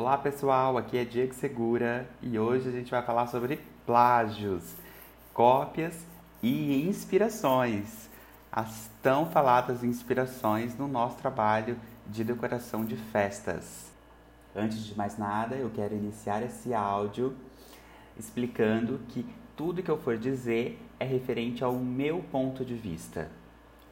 [0.00, 4.76] Olá pessoal, aqui é Diego Segura e hoje a gente vai falar sobre plágios,
[5.34, 6.06] cópias
[6.40, 8.08] e inspirações.
[8.52, 11.76] As tão faladas inspirações no nosso trabalho
[12.06, 13.90] de decoração de festas.
[14.54, 17.34] Antes de mais nada, eu quero iniciar esse áudio
[18.16, 19.26] explicando que
[19.56, 23.28] tudo que eu for dizer é referente ao meu ponto de vista,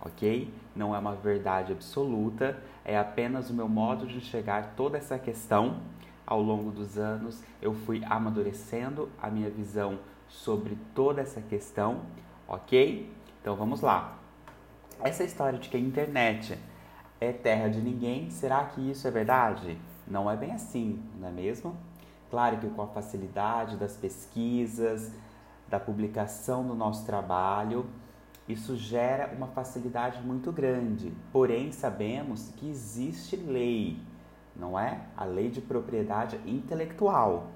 [0.00, 0.54] ok?
[0.72, 5.95] Não é uma verdade absoluta, é apenas o meu modo de enxergar toda essa questão.
[6.26, 9.98] Ao longo dos anos, eu fui amadurecendo a minha visão
[10.28, 12.02] sobre toda essa questão,
[12.48, 13.08] ok?
[13.40, 14.18] Então vamos lá.
[15.00, 16.58] Essa história de que a internet
[17.20, 19.78] é terra de ninguém, será que isso é verdade?
[20.06, 21.76] Não é bem assim, não é mesmo?
[22.30, 25.12] Claro que com a facilidade das pesquisas,
[25.68, 27.86] da publicação do nosso trabalho,
[28.48, 31.12] isso gera uma facilidade muito grande.
[31.32, 33.98] Porém, sabemos que existe lei,
[34.58, 35.06] não é?
[35.16, 37.48] A lei de propriedade intelectual.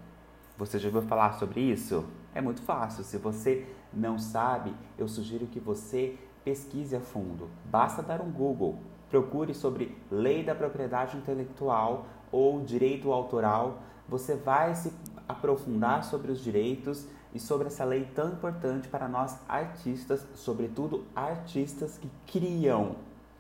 [0.57, 2.05] Você já ouviu falar sobre isso?
[2.35, 3.03] É muito fácil.
[3.03, 7.49] Se você não sabe, eu sugiro que você pesquise a fundo.
[7.65, 8.79] Basta dar um Google.
[9.09, 13.79] Procure sobre lei da propriedade intelectual ou direito autoral.
[14.09, 14.93] Você vai se
[15.29, 21.99] aprofundar sobre os direitos e sobre essa lei tão importante para nós artistas, sobretudo artistas
[21.99, 22.97] que criam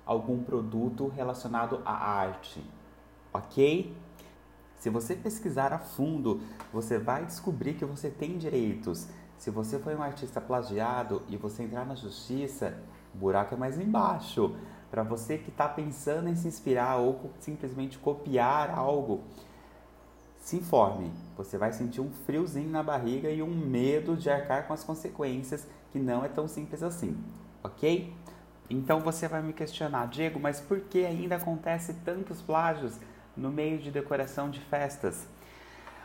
[0.06, 2.62] algum produto relacionado à arte.
[3.32, 3.94] Ok?
[4.78, 6.40] Se você pesquisar a fundo,
[6.72, 9.06] você vai descobrir que você tem direitos.
[9.36, 12.78] Se você foi um artista plagiado e você entrar na justiça,
[13.14, 14.56] o buraco é mais embaixo.
[14.90, 19.20] Para você que está pensando em se inspirar ou simplesmente copiar algo,
[20.40, 21.12] se informe.
[21.36, 25.66] Você vai sentir um friozinho na barriga e um medo de arcar com as consequências,
[25.92, 27.16] que não é tão simples assim,
[27.62, 28.12] ok?
[28.68, 32.98] Então você vai me questionar, Diego, mas por que ainda acontece tantos plágios
[33.40, 35.26] no meio de decoração de festas?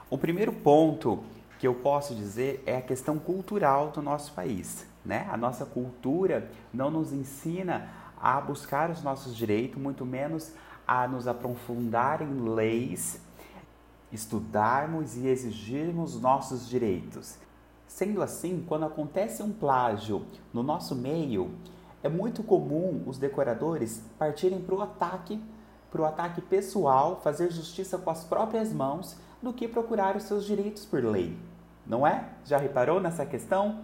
[0.09, 1.23] O primeiro ponto
[1.59, 4.85] que eu posso dizer é a questão cultural do nosso país.
[5.03, 5.27] Né?
[5.29, 7.89] A nossa cultura não nos ensina
[8.19, 10.53] a buscar os nossos direitos, muito menos
[10.87, 13.21] a nos aprofundar em leis
[14.11, 17.37] estudarmos e exigirmos nossos direitos.
[17.85, 21.51] Sendo assim, quando acontece um plágio no nosso meio,
[22.01, 25.41] é muito comum os decoradores partirem para o ataque,
[25.95, 30.43] para o ataque pessoal, fazer justiça com as próprias mãos, do que procurar os seus
[30.43, 31.37] direitos por lei.
[31.87, 32.25] Não é?
[32.43, 33.79] Já reparou nessa questão?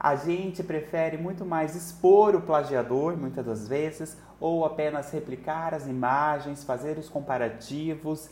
[0.00, 5.86] A gente prefere muito mais expor o plagiador, muitas das vezes, ou apenas replicar as
[5.86, 8.28] imagens, fazer os comparativos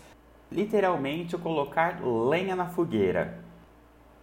[0.51, 3.39] literalmente colocar lenha na fogueira.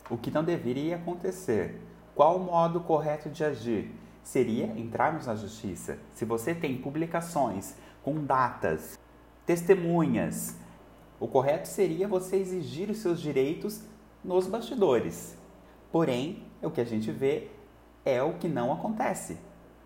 [0.09, 1.79] O que não deveria acontecer.
[2.13, 3.95] Qual o modo correto de agir?
[4.21, 5.97] Seria entrarmos na justiça.
[6.13, 7.73] Se você tem publicações
[8.07, 8.97] com datas,
[9.45, 10.55] testemunhas,
[11.19, 13.81] o correto seria você exigir os seus direitos
[14.23, 15.37] nos bastidores.
[15.91, 17.49] Porém, o que a gente vê
[18.05, 19.37] é o que não acontece,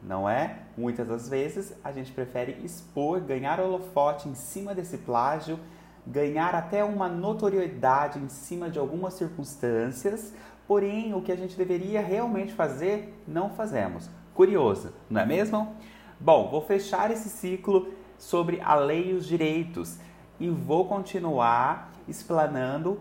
[0.03, 0.59] não é?
[0.77, 5.59] Muitas das vezes a gente prefere expor, ganhar holofote em cima desse plágio
[6.05, 10.31] ganhar até uma notoriedade em cima de algumas circunstâncias,
[10.67, 14.09] porém o que a gente deveria realmente fazer, não fazemos.
[14.35, 15.75] Curioso, não é mesmo?
[16.19, 19.97] Bom, vou fechar esse ciclo sobre a lei e os direitos
[20.39, 22.99] e vou continuar explanando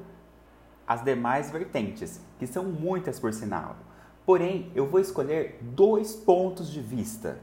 [0.86, 3.76] as demais vertentes, que são muitas por sinal.
[4.24, 7.38] Porém, eu vou escolher dois pontos de vista.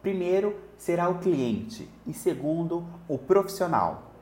[0.00, 4.12] Primeiro será o cliente e segundo, o profissional.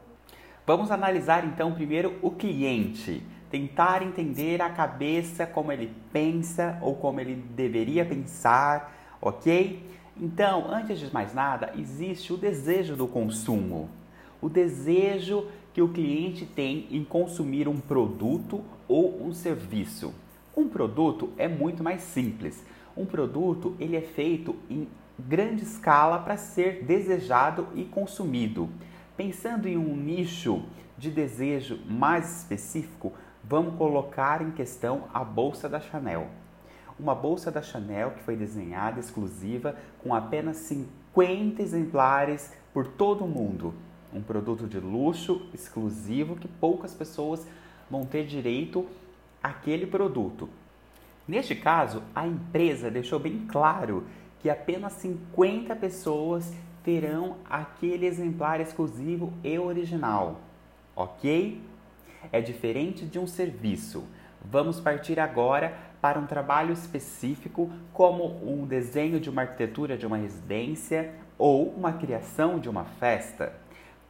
[0.67, 7.21] Vamos analisar então primeiro o cliente, tentar entender a cabeça, como ele pensa ou como
[7.21, 9.87] ele deveria pensar, ok?
[10.21, 13.89] Então, antes de mais nada, existe o desejo do consumo,
[14.41, 20.13] o desejo que o cliente tem em consumir um produto ou um serviço.
[20.57, 22.65] Um produto é muito mais simples.
[22.97, 28.69] Um produto ele é feito em grande escala para ser desejado e consumido.
[29.17, 30.65] Pensando em um nicho
[30.97, 33.13] de desejo mais específico,
[33.45, 36.27] vamos colocar em questão a bolsa da Chanel.
[36.99, 43.29] Uma bolsa da Chanel que foi desenhada exclusiva com apenas 50 exemplares por todo o
[43.29, 43.75] mundo.
[44.13, 47.47] Um produto de luxo exclusivo que poucas pessoas
[47.91, 48.87] vão ter direito
[49.43, 50.49] àquele produto.
[51.27, 54.05] Neste caso, a empresa deixou bem claro
[54.41, 56.53] que apenas 50 pessoas
[56.83, 60.41] terão aquele exemplar exclusivo e original,
[60.97, 61.61] ok?
[62.33, 64.05] É diferente de um serviço.
[64.43, 70.17] Vamos partir agora para um trabalho específico, como um desenho de uma arquitetura de uma
[70.17, 73.53] residência ou uma criação de uma festa.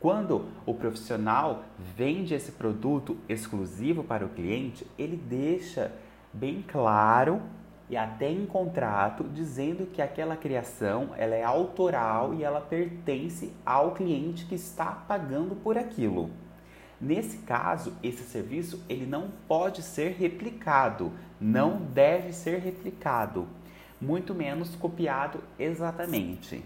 [0.00, 1.64] Quando o profissional
[1.96, 5.90] vende esse produto exclusivo para o cliente, ele deixa
[6.32, 7.42] bem claro
[7.90, 13.92] e até em contrato dizendo que aquela criação ela é autoral e ela pertence ao
[13.92, 16.30] cliente que está pagando por aquilo.
[17.00, 23.46] Nesse caso, esse serviço ele não pode ser replicado, não deve ser replicado,
[24.00, 26.64] muito menos copiado exatamente.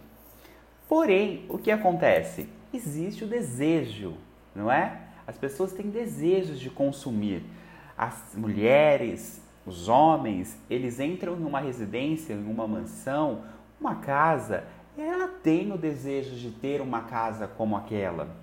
[0.88, 2.49] Porém, o que acontece?
[2.73, 4.14] Existe o desejo,
[4.55, 5.00] não é?
[5.26, 7.43] As pessoas têm desejos de consumir.
[7.96, 13.43] As mulheres, os homens, eles entram em uma residência, em uma mansão,
[13.79, 14.64] uma casa,
[14.96, 18.42] e ela tem o desejo de ter uma casa como aquela.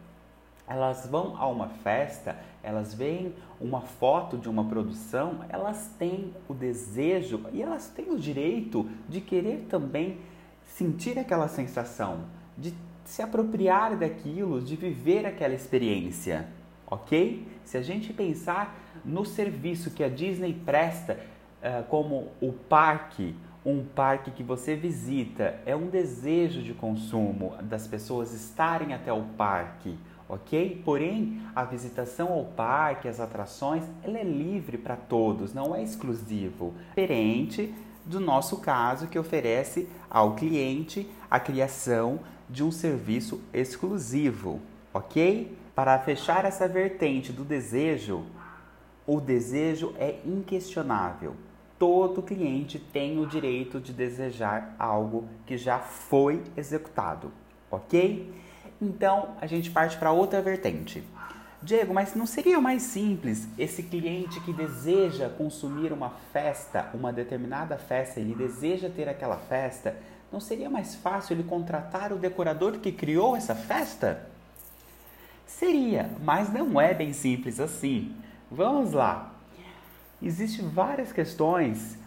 [0.69, 6.53] Elas vão a uma festa, elas veem uma foto de uma produção, elas têm o
[6.53, 10.19] desejo e elas têm o direito de querer também
[10.63, 12.25] sentir aquela sensação,
[12.55, 12.73] de
[13.03, 16.47] se apropriar daquilo, de viver aquela experiência,
[16.85, 17.47] ok?
[17.63, 21.19] Se a gente pensar no serviço que a Disney presta,
[21.63, 27.87] uh, como o parque, um parque que você visita, é um desejo de consumo das
[27.87, 29.97] pessoas estarem até o parque,
[30.29, 30.81] ok?
[30.85, 36.73] Porém, a visitação ao parque, as atrações, ela é livre para todos, não é exclusivo.
[36.89, 37.73] Diferente
[38.05, 44.59] do nosso caso que oferece ao cliente a criação de um serviço exclusivo,
[44.93, 45.57] ok?
[45.75, 48.23] Para fechar essa vertente do desejo,
[49.05, 51.35] o desejo é inquestionável.
[51.77, 57.31] Todo cliente tem o direito de desejar algo que já foi executado,
[57.71, 58.33] ok?
[58.81, 61.03] Então a gente parte para outra vertente.
[61.61, 67.77] Diego, mas não seria mais simples esse cliente que deseja consumir uma festa, uma determinada
[67.77, 69.97] festa, ele deseja ter aquela festa,
[70.31, 74.29] não seria mais fácil ele contratar o decorador que criou essa festa?
[75.45, 78.15] Seria, mas não é bem simples assim.
[78.49, 79.33] Vamos lá.
[80.21, 81.97] Existem várias questões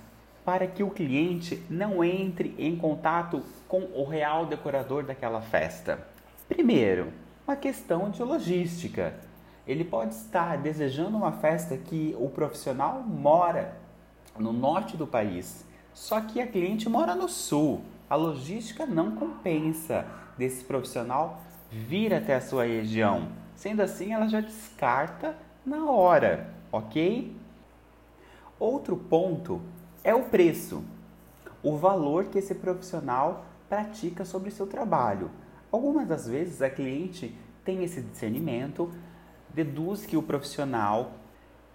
[0.44, 6.06] para que o cliente não entre em contato com o real decorador daquela festa.
[6.54, 7.10] Primeiro,
[7.48, 9.14] uma questão de logística.
[9.66, 13.74] Ele pode estar desejando uma festa que o profissional mora
[14.38, 15.64] no norte do país,
[15.94, 20.04] só que a cliente mora no sul a logística não compensa
[20.36, 21.40] desse profissional
[21.70, 23.28] vir até a sua região.
[23.56, 25.34] Sendo assim, ela já descarta
[25.64, 27.34] na hora, ok?
[28.60, 29.62] Outro ponto
[30.04, 30.84] é o preço,
[31.62, 35.30] o valor que esse profissional pratica sobre seu trabalho.
[35.72, 37.34] Algumas das vezes a cliente
[37.64, 38.92] tem esse discernimento,
[39.48, 41.12] deduz que o profissional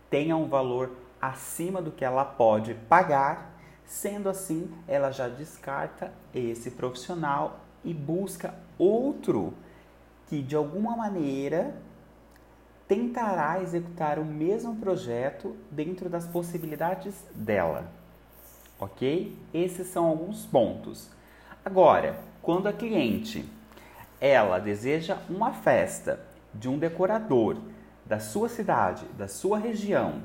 [0.09, 3.57] tenha um valor acima do que ela pode pagar
[3.87, 9.53] Sendo assim, ela já descarta esse profissional e busca outro
[10.27, 11.73] que de alguma maneira
[12.85, 17.89] tentará executar o mesmo projeto dentro das possibilidades dela.
[18.77, 19.37] Ok?
[19.53, 21.09] Esses são alguns pontos.
[21.63, 23.49] Agora, quando a cliente
[24.19, 26.19] ela deseja uma festa
[26.53, 27.57] de um decorador
[28.05, 30.21] da sua cidade, da sua região,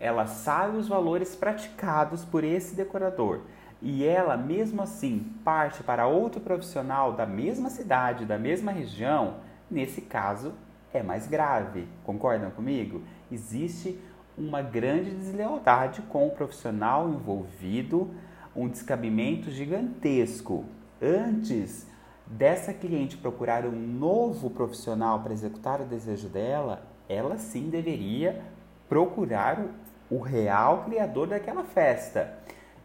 [0.00, 3.42] ela sabe os valores praticados por esse decorador
[3.82, 9.36] e ela, mesmo assim, parte para outro profissional da mesma cidade, da mesma região,
[9.70, 10.54] nesse caso
[10.92, 11.86] é mais grave.
[12.02, 13.02] Concordam comigo?
[13.30, 14.00] Existe
[14.36, 18.10] uma grande deslealdade com o profissional envolvido,
[18.56, 20.64] um descabimento gigantesco.
[21.00, 21.86] Antes
[22.30, 28.40] dessa cliente procurar um novo profissional para executar o desejo dela, ela sim deveria
[28.88, 29.66] procurar
[30.08, 32.38] o real criador daquela festa.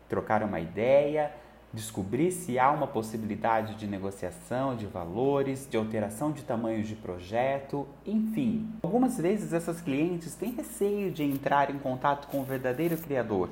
[0.10, 1.32] Trocar uma ideia,
[1.72, 7.88] descobrir se há uma possibilidade de negociação de valores, de alteração de tamanhos de projeto,
[8.06, 8.68] enfim.
[8.82, 13.50] Algumas vezes essas clientes têm receio de entrar em contato com o verdadeiro criador,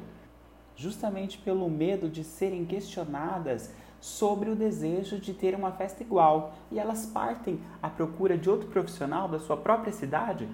[0.76, 3.72] justamente pelo medo de serem questionadas
[4.04, 8.68] sobre o desejo de ter uma festa igual e elas partem à procura de outro
[8.68, 10.46] profissional da sua própria cidade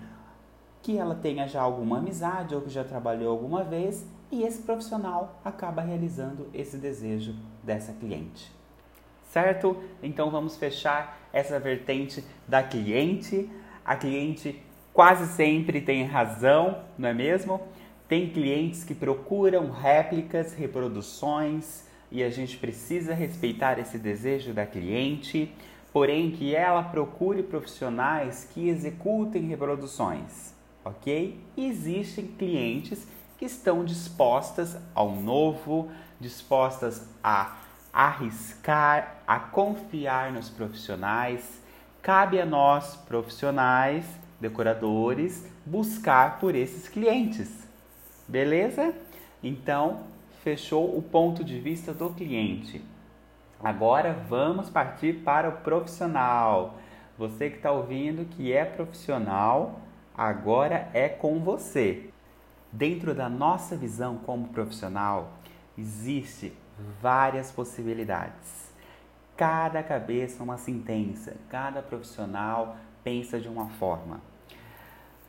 [0.84, 5.42] que ela tenha já alguma amizade ou que já trabalhou alguma vez e esse profissional
[5.44, 8.52] acaba realizando esse desejo dessa cliente.
[9.32, 9.76] Certo?
[10.04, 13.50] Então vamos fechar essa vertente da cliente.
[13.84, 14.62] A cliente
[14.94, 17.60] quase sempre tem razão, não é mesmo?
[18.08, 25.54] Tem clientes que procuram réplicas, reproduções e a gente precisa respeitar esse desejo da cliente,
[25.94, 31.40] porém que ela procure profissionais que executem reproduções ok?
[31.58, 35.90] Existem clientes que estão dispostas ao novo,
[36.20, 37.58] dispostas a
[37.92, 41.62] arriscar, a confiar nos profissionais,
[42.02, 44.06] cabe a nós, profissionais,
[44.40, 47.50] decoradores, buscar por esses clientes.
[48.28, 48.94] Beleza?
[49.42, 50.02] Então,
[50.50, 52.84] fechou o ponto de vista do cliente.
[53.64, 56.80] Agora vamos partir para o profissional.
[57.20, 59.80] Você que está ouvindo que é profissional,
[60.18, 62.10] agora é com você.
[62.72, 65.34] Dentro da nossa visão como profissional,
[65.78, 66.52] existe
[67.00, 68.74] várias possibilidades.
[69.38, 74.20] Cada cabeça uma sentença, cada profissional pensa de uma forma.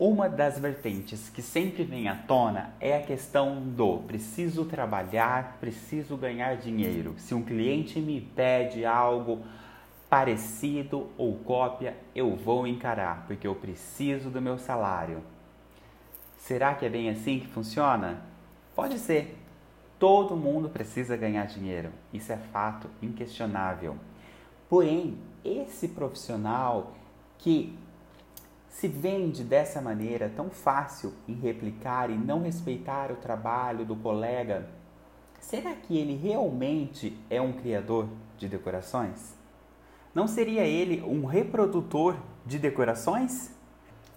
[0.01, 6.17] Uma das vertentes que sempre vem à tona é a questão do preciso trabalhar, preciso
[6.17, 7.15] ganhar dinheiro.
[7.19, 9.45] Se um cliente me pede algo
[10.09, 15.23] parecido ou cópia, eu vou encarar, porque eu preciso do meu salário.
[16.39, 18.23] Será que é bem assim que funciona?
[18.75, 19.37] Pode ser,
[20.01, 23.99] Todo mundo precisa ganhar dinheiro, isso é fato inquestionável.
[24.67, 26.95] Porém, esse profissional
[27.37, 27.79] que
[28.71, 34.71] se vende dessa maneira tão fácil em replicar e não respeitar o trabalho do colega,
[35.39, 38.09] será que ele realmente é um criador
[38.39, 39.35] de decorações?
[40.15, 43.55] Não seria ele um reprodutor de decorações?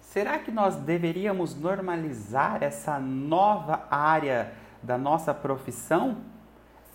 [0.00, 6.18] Será que nós deveríamos normalizar essa nova área da nossa profissão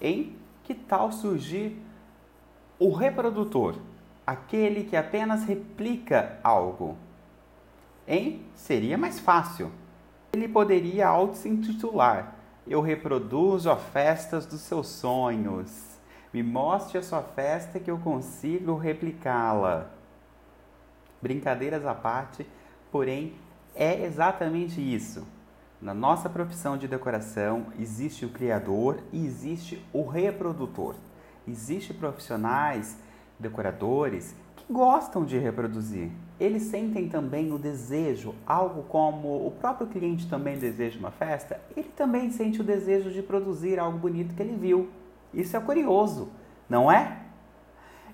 [0.01, 1.81] em que tal surgir
[2.79, 3.75] o reprodutor,
[4.25, 6.95] aquele que apenas replica algo.
[8.11, 9.71] Em seria mais fácil.
[10.33, 12.33] Ele poderia auto-se-intitular:
[12.65, 15.71] Eu reproduzo as festas dos seus sonhos.
[16.33, 19.91] Me mostre a sua festa que eu consigo replicá-la.
[21.21, 22.47] Brincadeiras à parte,
[22.91, 23.35] porém,
[23.75, 25.27] é exatamente isso.
[25.79, 30.95] Na nossa profissão de decoração existe o criador e existe o reprodutor.
[31.47, 32.97] Existem profissionais,
[33.39, 34.35] decoradores,
[34.69, 36.11] gostam de reproduzir.
[36.39, 41.89] Eles sentem também o desejo, algo como o próprio cliente também deseja uma festa, ele
[41.89, 44.89] também sente o desejo de produzir algo bonito que ele viu.
[45.33, 46.29] Isso é curioso,
[46.69, 47.19] não é?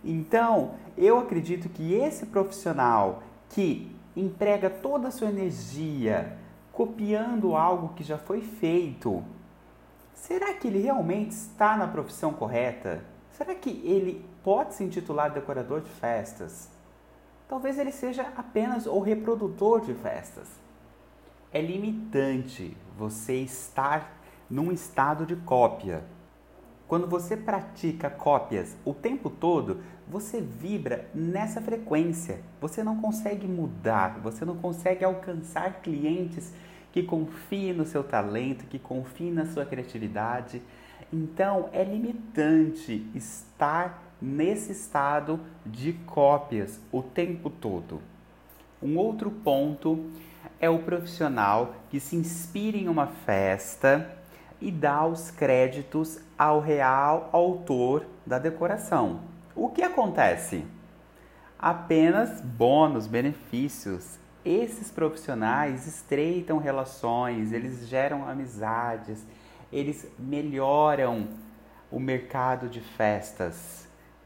[0.03, 6.37] Então, eu acredito que esse profissional que emprega toda a sua energia,
[6.71, 9.23] copiando algo que já foi feito.
[10.13, 13.03] Será que ele realmente está na profissão correta?
[13.31, 16.69] Será que ele pode se intitular decorador de festas?
[17.49, 20.47] Talvez ele seja apenas o reprodutor de festas.
[21.51, 24.15] É limitante você estar
[24.47, 26.03] num estado de cópia.
[26.87, 32.43] Quando você pratica cópias o tempo todo, você vibra nessa frequência.
[32.61, 36.53] Você não consegue mudar, você não consegue alcançar clientes
[36.91, 40.61] que confiem no seu talento, que confiem na sua criatividade.
[41.11, 48.01] Então, é limitante estar nesse estado de cópias o tempo todo.
[48.81, 50.11] Um outro ponto
[50.59, 54.11] é o profissional que se inspira em uma festa
[54.61, 59.21] e dá os créditos ao real autor da decoração.
[59.55, 60.65] O que acontece?
[61.57, 64.19] Apenas bônus, benefícios.
[64.43, 69.25] Esses profissionais estreitam relações, eles geram amizades,
[69.71, 71.27] eles melhoram
[71.91, 73.84] o mercado de festas.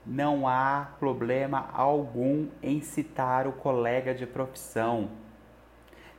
[0.10, 5.12] Não há problema algum em citar o colega de profissão.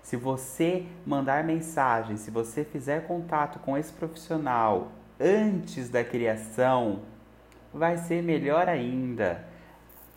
[0.00, 7.00] Se você mandar mensagem, se você fizer contato com esse profissional antes da criação,
[7.75, 9.44] vai ser melhor ainda.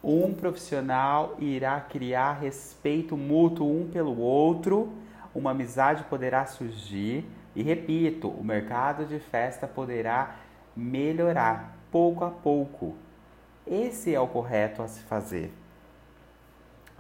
[0.03, 4.93] Um profissional irá criar respeito mútuo um pelo outro,
[5.33, 7.25] uma amizade poderá surgir
[7.55, 10.35] e, repito, o mercado de festa poderá
[10.75, 12.95] melhorar pouco a pouco.
[13.65, 15.53] Esse é o correto a se fazer.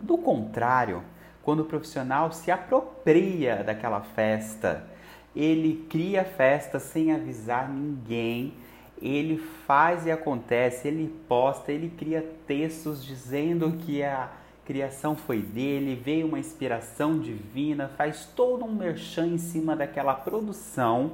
[0.01, 1.03] Do contrário,
[1.41, 4.87] quando o profissional se apropria daquela festa,
[5.35, 8.53] ele cria festa sem avisar ninguém,
[9.01, 14.31] ele faz e acontece, ele posta, ele cria textos dizendo que a
[14.63, 21.13] criação foi dele, veio uma inspiração divina, faz todo um merchan em cima daquela produção.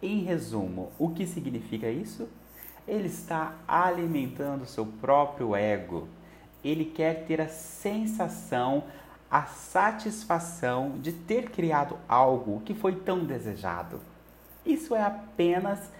[0.00, 2.28] Em resumo, o que significa isso?
[2.88, 6.08] Ele está alimentando seu próprio ego.
[6.64, 8.84] Ele quer ter a sensação,
[9.30, 14.00] a satisfação de ter criado algo que foi tão desejado.
[14.64, 15.92] Isso é apenas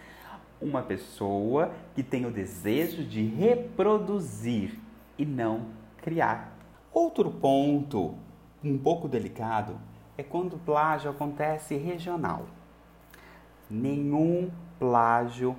[0.61, 4.78] uma pessoa que tem o desejo de reproduzir
[5.18, 5.66] e não
[6.02, 6.52] criar.
[6.90, 8.14] Outro ponto
[8.64, 9.78] um pouco delicado
[10.16, 12.47] é quando o plágio acontece regional.
[13.71, 15.54] Nenhum plágio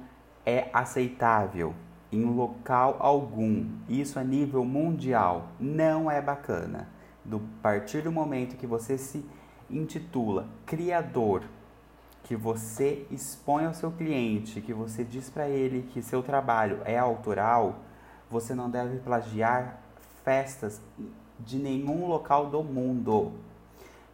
[0.45, 1.73] é aceitável.
[2.11, 6.89] em local algum, isso a nível mundial, não é bacana.
[7.23, 9.23] Do partir do momento que você se
[9.69, 11.43] intitula criador,
[12.23, 16.97] que você expõe ao seu cliente, que você diz para ele que seu trabalho é
[16.97, 17.75] autoral,
[18.29, 19.79] você não deve plagiar
[20.23, 20.81] festas
[21.39, 23.31] de nenhum local do mundo.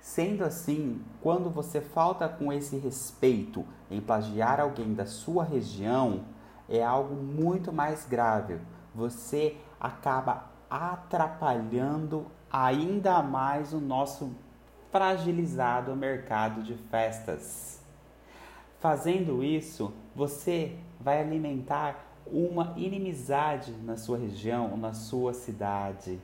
[0.05, 6.25] Sendo assim, quando você falta com esse respeito em plagiar alguém da sua região,
[6.69, 8.59] é algo muito mais grave.
[8.93, 14.31] Você acaba atrapalhando ainda mais o nosso
[14.91, 17.81] fragilizado mercado de festas.
[18.79, 26.21] Fazendo isso, você vai alimentar uma inimizade na sua região, na sua cidade.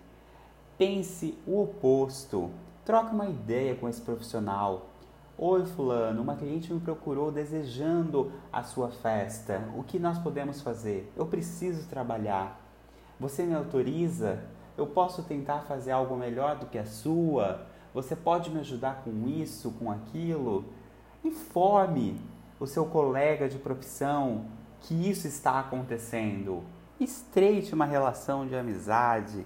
[0.77, 2.51] Pense o oposto.
[2.83, 4.89] Troque uma ideia com esse profissional.
[5.37, 9.61] Oi, Fulano, uma cliente me procurou desejando a sua festa.
[9.77, 11.11] O que nós podemos fazer?
[11.15, 12.59] Eu preciso trabalhar.
[13.19, 14.39] Você me autoriza?
[14.75, 17.67] Eu posso tentar fazer algo melhor do que a sua?
[17.93, 20.65] Você pode me ajudar com isso, com aquilo?
[21.23, 22.19] Informe
[22.59, 24.45] o seu colega de profissão
[24.79, 26.63] que isso está acontecendo.
[26.99, 29.45] Estreite uma relação de amizade.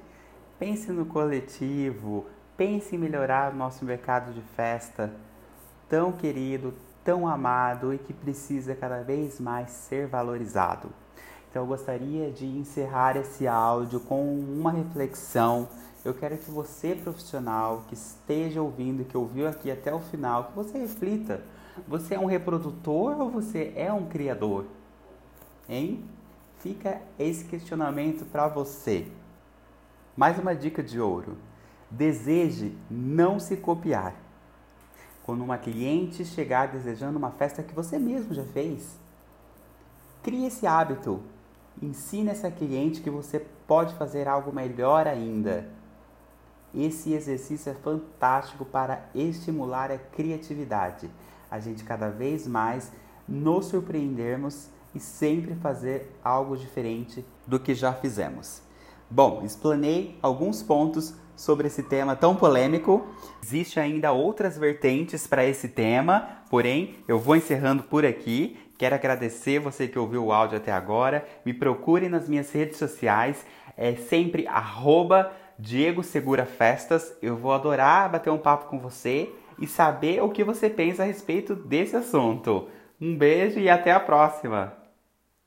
[0.58, 2.28] Pense no coletivo.
[2.58, 5.12] Pense em melhorar o nosso mercado de festa,
[5.90, 10.90] tão querido, tão amado e que precisa cada vez mais ser valorizado.
[11.50, 15.68] Então eu gostaria de encerrar esse áudio com uma reflexão.
[16.04, 20.56] Eu quero que você, profissional, que esteja ouvindo, que ouviu aqui até o final, que
[20.56, 21.42] você reflita.
[21.88, 24.66] Você é um reprodutor ou você é um criador?
[25.68, 26.06] Hein?
[26.60, 29.08] Fica esse questionamento para você.
[30.16, 31.38] Mais uma dica de ouro.
[31.90, 34.16] Deseje não se copiar.
[35.24, 39.00] Quando uma cliente chegar desejando uma festa que você mesmo já fez,
[40.22, 41.22] crie esse hábito.
[41.82, 45.68] Ensine essa cliente que você pode fazer algo melhor ainda.
[46.74, 51.10] Esse exercício é fantástico para estimular a criatividade.
[51.50, 52.92] A gente cada vez mais
[53.28, 58.62] nos surpreendermos e sempre fazer algo diferente do que já fizemos.
[59.10, 63.08] Bom, explanei alguns pontos sobre esse tema tão polêmico.
[63.44, 68.58] Existe ainda outras vertentes para esse tema, porém eu vou encerrando por aqui.
[68.78, 71.26] Quero agradecer você que ouviu o áudio até agora.
[71.46, 73.46] Me procure nas minhas redes sociais,
[73.78, 77.16] é sempre arroba Diego Segura Festas.
[77.22, 81.06] Eu vou adorar bater um papo com você e saber o que você pensa a
[81.06, 82.68] respeito desse assunto.
[83.00, 84.85] Um beijo e até a próxima!